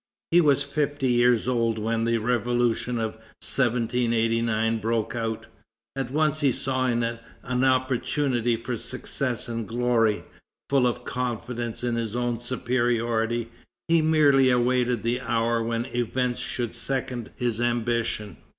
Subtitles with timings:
[0.31, 5.45] He was fifty years old when the Revolution of 1789 broke out.
[5.95, 10.23] At once he saw in it an opportunity for success and glory.
[10.71, 13.51] Full of confidence in his own superiority,
[13.87, 18.37] he merely awaited the hour when events should second his ambition.